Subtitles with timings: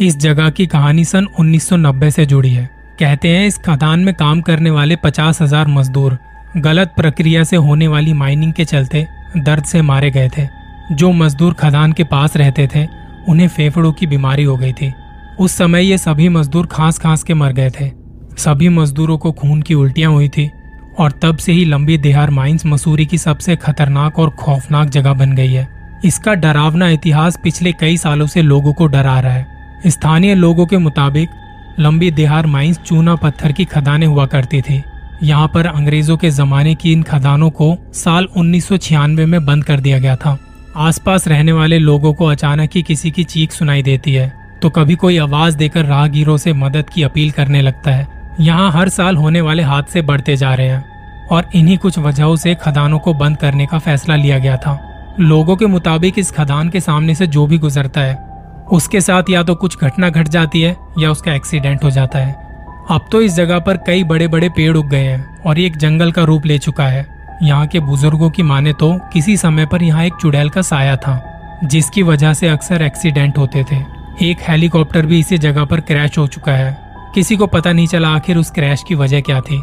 [0.00, 2.68] इस जगह की कहानी सन 1990 से जुड़ी है।
[3.00, 6.18] कहते हैं, इस खदान में काम करने वाले पचास हज़ार मजदूर
[6.56, 9.06] गलत प्रक्रिया से होने वाली माइनिंग के चलते
[9.36, 10.46] दर्द से मारे गए थे।
[10.92, 12.86] जो मजदूर खदान के पास रहते थे,
[13.28, 14.92] उन्हें फेफड़ों की बीमारी हो गई थी।
[15.40, 17.90] उस समय ये सभी मजदूर खांस खांस के मर गए थे।
[18.38, 20.50] सभी मजदूरों को खून की उल्टियाँ हुई थी
[20.98, 25.34] और तब से ही लंबी देहार माइंस मसूरी की सबसे खतरनाक और खौफनाक जगह बन
[25.34, 25.68] गई है।
[26.04, 29.55] इसका डरावना इतिहास पिछले कई सालों से लोगों को डरा रहा है।
[29.86, 31.28] स्थानीय लोगों के मुताबिक,
[31.80, 34.82] लंबी देहार माइंस चूना पत्थर की खदानें हुआ करती थी।
[35.22, 39.64] यहाँ पर अंग्रेज़ों के जमाने की इन खदानों को साल उन्नीस सौ छियानवे में बंद
[39.64, 40.36] कर दिया गया था।
[40.78, 44.94] आसपास रहने वाले लोगों को अचानक ही किसी की चीख सुनाई देती है तो कभी
[44.94, 48.06] कोई आवाज़ देकर राहगीरों से मदद की अपील करने लगता है।
[48.40, 50.84] यहाँ हर साल होने वाले हादसे बढ़ते जा रहे हैं,
[51.30, 54.78] और इन्हीं कुछ वजहों से खदानों को बंद करने का फैसला लिया गया था।
[55.20, 58.14] लोगों के मुताबिक इस खदान के सामने से जो भी गुजरता है
[58.72, 62.32] उसके साथ या तो कुछ घटना घट जाती है या उसका एक्सीडेंट हो जाता है।
[62.90, 65.76] अब तो इस जगह पर कई बड़े बड़े पेड़ उग गए हैं और ये एक
[65.76, 67.06] जंगल का रूप ले चुका है।
[67.42, 71.60] यहाँ के बुज़ुर्गों की माने तो किसी समय पर यहाँ एक चुड़ैल का साया था,
[71.64, 73.76] जिसकी वजह से अक्सर एक्सीडेंट होते थे।
[74.22, 76.76] एक हेलीकॉप्टर भी इसी जगह पर क्रैश हो चुका है।
[77.14, 79.62] किसी को पता नहीं चला आखिर उस क्रैश की वजह क्या थी।